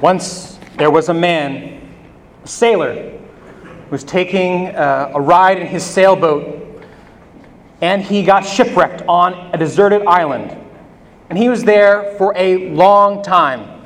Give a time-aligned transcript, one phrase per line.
[0.00, 1.80] Once there was a man,
[2.42, 3.10] a sailor,
[3.62, 6.84] who was taking uh, a ride in his sailboat,
[7.80, 10.56] and he got shipwrecked on a deserted island.
[11.28, 13.82] And he was there for a long time.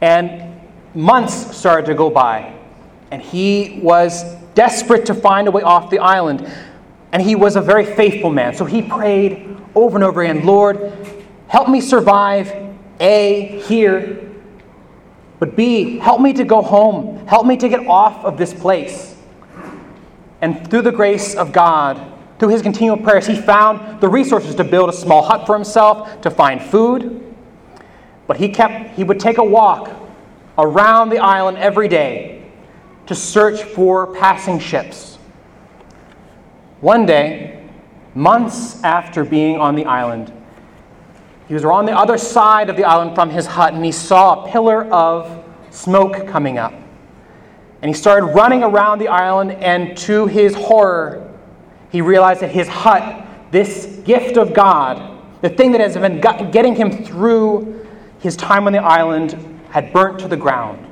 [0.00, 0.60] And
[0.94, 2.54] months started to go by.
[3.10, 4.24] And he was
[4.54, 6.50] desperate to find a way off the island.
[7.12, 8.54] And he was a very faithful man.
[8.54, 10.92] So he prayed over and over again Lord,
[11.48, 12.52] help me survive
[13.00, 14.25] A, here,
[15.38, 17.26] but B, help me to go home.
[17.26, 19.16] Help me to get off of this place.
[20.40, 22.00] And through the grace of God,
[22.38, 26.20] through his continual prayers, he found the resources to build a small hut for himself,
[26.22, 27.22] to find food.
[28.26, 29.90] But he kept he would take a walk
[30.58, 32.44] around the island every day
[33.06, 35.16] to search for passing ships.
[36.80, 37.68] One day,
[38.14, 40.32] months after being on the island,
[41.48, 44.44] he was on the other side of the island from his hut and he saw
[44.44, 46.72] a pillar of smoke coming up.
[47.82, 51.30] And he started running around the island, and to his horror,
[51.90, 56.74] he realized that his hut, this gift of God, the thing that has been getting
[56.74, 57.86] him through
[58.20, 60.84] his time on the island, had burnt to the ground.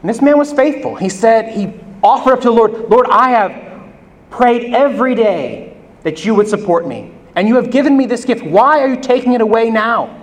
[0.00, 0.96] And this man was faithful.
[0.96, 3.92] He said, he offered up to the Lord, Lord, I have
[4.30, 8.44] prayed every day that you would support me and you have given me this gift.
[8.44, 10.22] Why are you taking it away now?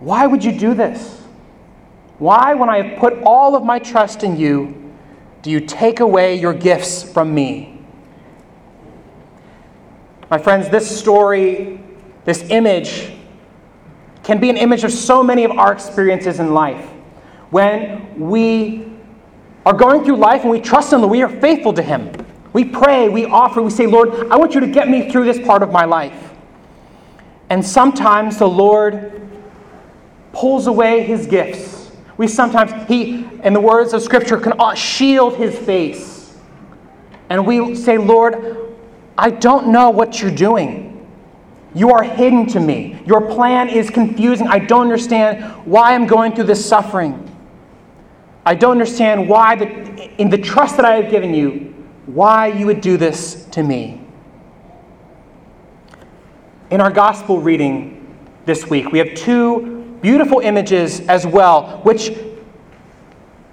[0.00, 1.22] Why would you do this?
[2.18, 4.92] Why, when I have put all of my trust in you,
[5.42, 7.82] do you take away your gifts from me?
[10.30, 11.80] My friends, this story,
[12.24, 13.12] this image,
[14.22, 16.84] can be an image of so many of our experiences in life.
[17.50, 18.90] When we
[19.66, 22.10] are going through life and we trust Him, that we are faithful to Him.
[22.54, 25.44] We pray, we offer, we say, Lord, I want you to get me through this
[25.44, 26.30] part of my life.
[27.50, 29.20] And sometimes the Lord
[30.32, 31.90] pulls away his gifts.
[32.16, 36.36] We sometimes, he, in the words of Scripture, can uh, shield his face.
[37.28, 38.76] And we say, Lord,
[39.18, 41.08] I don't know what you're doing.
[41.74, 43.02] You are hidden to me.
[43.04, 44.46] Your plan is confusing.
[44.46, 47.20] I don't understand why I'm going through this suffering.
[48.46, 51.73] I don't understand why, the, in the trust that I have given you,
[52.06, 54.00] why you would do this to me.
[56.70, 62.16] In our gospel reading this week, we have two beautiful images as well, which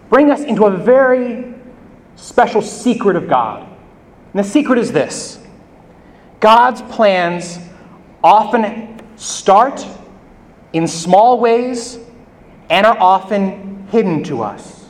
[0.09, 1.53] bring us into a very
[2.15, 3.67] special secret of God.
[4.33, 5.39] And the secret is this
[6.39, 7.59] God's plans
[8.23, 9.85] often start
[10.73, 11.99] in small ways
[12.69, 14.80] and are often hidden to us.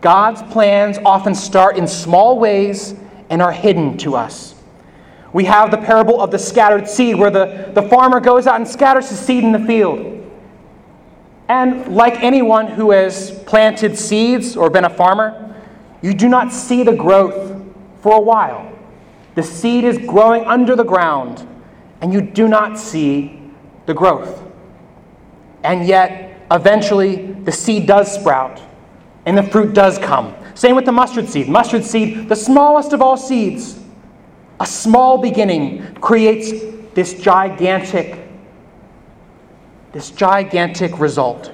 [0.00, 2.94] God's plans often start in small ways
[3.28, 4.54] and are hidden to us.
[5.32, 8.66] We have the parable of the scattered seed, where the, the farmer goes out and
[8.66, 10.16] scatters the seed in the field.
[11.48, 15.54] And like anyone who has planted seeds or been a farmer,
[16.02, 17.62] you do not see the growth
[18.00, 18.72] for a while.
[19.34, 21.46] The seed is growing under the ground,
[22.00, 23.40] and you do not see
[23.86, 24.42] the growth.
[25.62, 28.60] And yet, eventually, the seed does sprout
[29.26, 30.34] and the fruit does come.
[30.54, 31.48] Same with the mustard seed.
[31.48, 33.78] Mustard seed, the smallest of all seeds,
[34.58, 36.50] a small beginning creates
[36.94, 38.20] this gigantic
[39.92, 41.52] this gigantic result.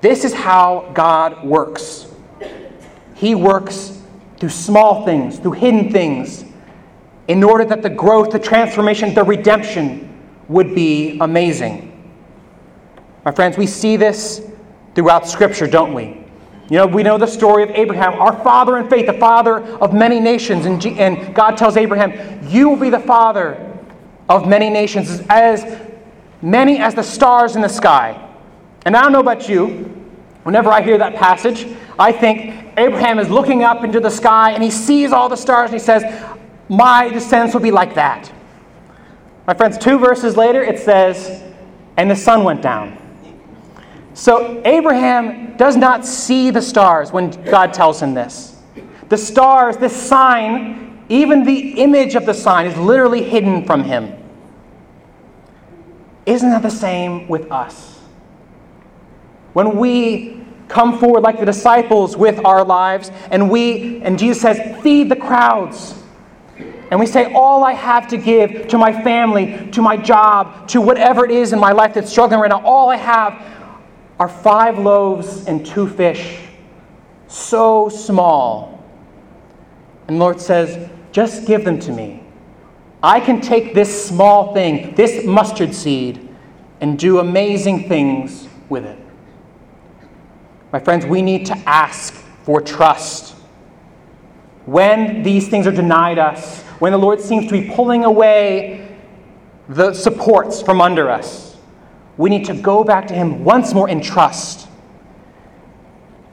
[0.00, 2.06] This is how God works.
[3.14, 4.00] He works
[4.38, 6.44] through small things, through hidden things,
[7.26, 10.04] in order that the growth, the transformation, the redemption
[10.48, 11.84] would be amazing.
[13.24, 14.48] My friends, we see this
[14.94, 16.24] throughout Scripture, don't we?
[16.70, 19.94] You know, we know the story of Abraham, our father in faith, the father of
[19.94, 20.66] many nations.
[20.66, 23.64] And, G- and God tells Abraham, You will be the father
[24.28, 25.80] of many nations, as
[26.42, 28.22] many as the stars in the sky.
[28.84, 29.66] And I don't know about you,
[30.42, 31.66] whenever I hear that passage,
[31.98, 35.70] I think Abraham is looking up into the sky and he sees all the stars
[35.70, 36.04] and he says,
[36.68, 38.30] My descendants will be like that.
[39.46, 41.42] My friends, two verses later, it says,
[41.96, 42.97] And the sun went down.
[44.18, 48.60] So Abraham does not see the stars when God tells him this.
[49.10, 54.12] The stars, this sign, even the image of the sign is literally hidden from him.
[56.26, 58.00] Isn't that the same with us?
[59.52, 64.82] When we come forward like the disciples with our lives, and we, and Jesus says,
[64.82, 65.94] feed the crowds.
[66.90, 70.80] And we say, All I have to give to my family, to my job, to
[70.80, 73.57] whatever it is in my life that's struggling right now, all I have
[74.18, 76.40] are five loaves and two fish,
[77.28, 78.82] so small.
[80.06, 82.22] And the Lord says, Just give them to me.
[83.02, 86.28] I can take this small thing, this mustard seed,
[86.80, 88.98] and do amazing things with it.
[90.72, 93.34] My friends, we need to ask for trust.
[94.66, 98.96] When these things are denied us, when the Lord seems to be pulling away
[99.68, 101.47] the supports from under us,
[102.18, 104.68] we need to go back to Him once more in trust.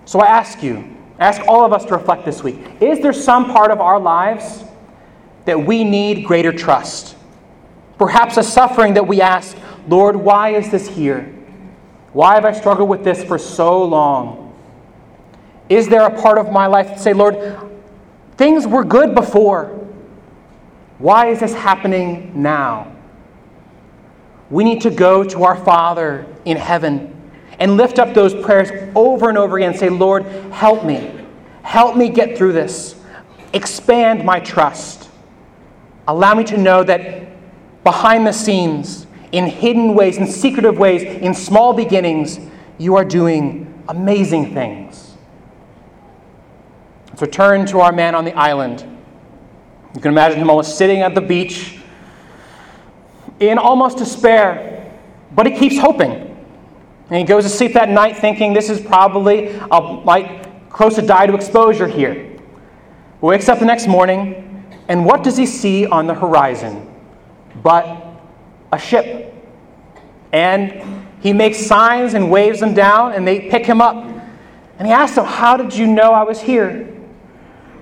[0.04, 0.84] So I ask you,
[1.20, 4.66] ask all of us to reflect this week is there some part of our lives
[5.46, 7.16] that we need greater trust?
[7.98, 9.56] Perhaps a suffering that we ask,
[9.88, 11.32] Lord, why is this here?
[12.12, 14.54] Why have I struggled with this for so long?
[15.70, 17.58] Is there a part of my life that say, Lord,
[18.38, 19.68] things were good before.
[20.98, 22.95] Why is this happening now?
[24.50, 27.12] We need to go to our Father in heaven
[27.60, 31.12] and lift up those prayers over and over again and say, Lord, help me.
[31.64, 32.96] Help me get through this.
[33.54, 35.10] Expand my trust.
[36.08, 41.34] Allow me to know that behind the scenes, in hidden ways, in secretive ways, in
[41.34, 42.40] small beginnings,
[42.78, 45.18] you are doing amazing things.
[47.16, 48.82] So turn to our man on the island.
[49.96, 51.80] You can imagine him almost sitting at the beach
[53.40, 54.92] in almost despair,
[55.34, 56.12] but he keeps hoping.
[57.10, 61.02] And he goes to sleep that night thinking this is probably I might close to
[61.02, 62.38] die to exposure here.
[63.22, 66.92] Wakes up the next morning, and what does he see on the horizon?
[67.64, 68.06] But
[68.72, 69.34] a ship.
[70.32, 73.96] And he makes signs and waves them down, and they pick him up.
[74.78, 76.86] And he asks them, How did you know I was here?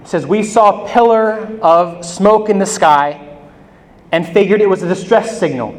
[0.01, 3.22] He says, We saw a pillar of smoke in the sky
[4.13, 5.73] and figured it was a distress signal.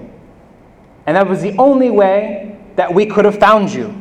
[1.07, 3.95] And that was the only way that we could have found you.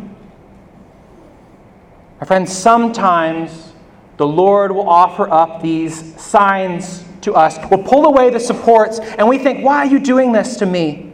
[2.19, 3.73] My friends, sometimes
[4.17, 9.29] the Lord will offer up these signs to us, will pull away the supports, and
[9.29, 11.13] we think, Why are you doing this to me?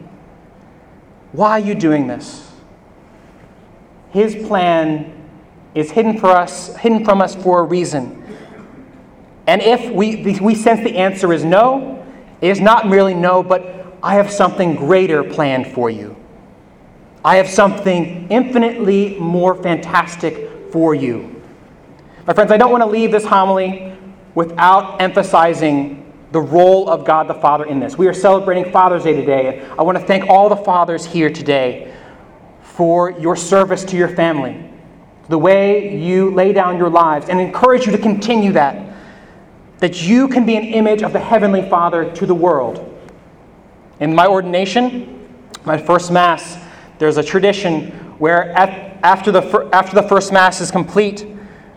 [1.32, 2.50] Why are you doing this?
[4.12, 5.12] His plan
[5.74, 8.16] is hidden for us, hidden from us for a reason.
[9.46, 11.99] And if we, we sense the answer is no,
[12.40, 16.16] it is not merely no, but I have something greater planned for you.
[17.24, 21.42] I have something infinitely more fantastic for you.
[22.26, 23.94] My friends, I don't want to leave this homily
[24.34, 27.98] without emphasizing the role of God the Father in this.
[27.98, 29.66] We are celebrating Father's Day today.
[29.78, 31.94] I want to thank all the fathers here today
[32.62, 34.70] for your service to your family,
[35.28, 38.89] the way you lay down your lives, and encourage you to continue that
[39.80, 42.86] that you can be an image of the Heavenly Father to the world.
[43.98, 45.28] In my ordination,
[45.64, 46.58] my first Mass,
[46.98, 51.26] there's a tradition where at, after, the, after the first Mass is complete,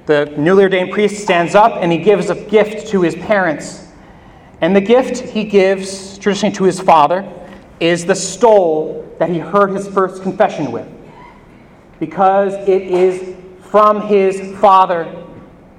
[0.06, 3.88] the newly ordained priest stands up and he gives a gift to his parents.
[4.60, 7.30] And the gift he gives, traditionally to his father,
[7.80, 10.88] is the stole that he heard his first confession with.
[12.00, 15.26] Because it is from his father,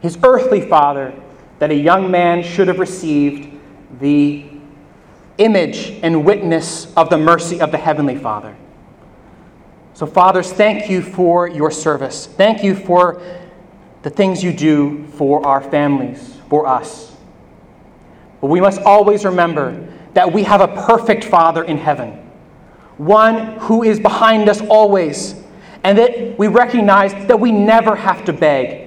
[0.00, 1.14] his earthly father,
[1.58, 3.50] that a young man should have received
[4.00, 4.44] the
[5.38, 8.56] image and witness of the mercy of the Heavenly Father.
[9.94, 12.26] So, fathers, thank you for your service.
[12.26, 13.22] Thank you for
[14.02, 17.16] the things you do for our families, for us.
[18.40, 22.10] But we must always remember that we have a perfect Father in heaven,
[22.98, 25.34] one who is behind us always,
[25.84, 28.83] and that we recognize that we never have to beg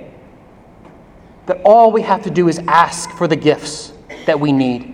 [1.47, 3.93] that all we have to do is ask for the gifts
[4.25, 4.93] that we need.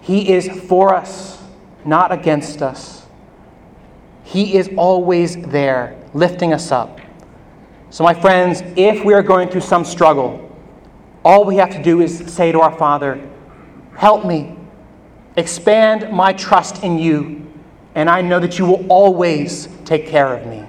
[0.00, 1.40] He is for us,
[1.84, 3.06] not against us.
[4.24, 7.00] He is always there, lifting us up.
[7.90, 10.50] So, my friends, if we are going through some struggle,
[11.24, 13.20] all we have to do is say to our Father,
[13.96, 14.56] Help me,
[15.36, 17.46] expand my trust in you,
[17.94, 20.66] and I know that you will always take care of me.